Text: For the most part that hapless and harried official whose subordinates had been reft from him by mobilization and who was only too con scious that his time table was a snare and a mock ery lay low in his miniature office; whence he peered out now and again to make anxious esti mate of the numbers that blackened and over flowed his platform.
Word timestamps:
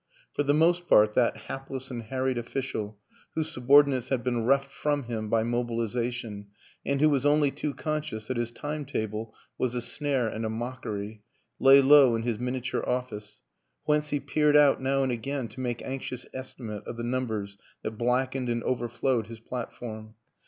For 0.33 0.41
the 0.41 0.55
most 0.55 0.87
part 0.87 1.13
that 1.13 1.41
hapless 1.47 1.91
and 1.91 2.01
harried 2.01 2.39
official 2.39 2.97
whose 3.35 3.51
subordinates 3.51 4.09
had 4.09 4.23
been 4.23 4.45
reft 4.47 4.71
from 4.71 5.03
him 5.03 5.29
by 5.29 5.43
mobilization 5.43 6.47
and 6.83 6.99
who 6.99 7.07
was 7.11 7.23
only 7.23 7.51
too 7.51 7.75
con 7.75 8.01
scious 8.01 8.25
that 8.25 8.35
his 8.35 8.49
time 8.49 8.83
table 8.83 9.35
was 9.59 9.75
a 9.75 9.79
snare 9.81 10.27
and 10.27 10.43
a 10.43 10.49
mock 10.49 10.87
ery 10.87 11.21
lay 11.59 11.81
low 11.83 12.15
in 12.15 12.23
his 12.23 12.39
miniature 12.39 12.83
office; 12.89 13.41
whence 13.85 14.09
he 14.09 14.19
peered 14.19 14.57
out 14.57 14.81
now 14.81 15.03
and 15.03 15.11
again 15.11 15.47
to 15.49 15.59
make 15.59 15.83
anxious 15.83 16.25
esti 16.33 16.63
mate 16.63 16.81
of 16.87 16.97
the 16.97 17.03
numbers 17.03 17.59
that 17.83 17.91
blackened 17.99 18.49
and 18.49 18.63
over 18.63 18.89
flowed 18.89 19.27
his 19.27 19.39
platform. 19.39 20.15